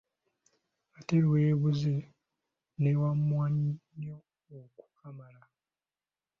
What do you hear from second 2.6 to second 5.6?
n’ewammwa nnyo okukamala.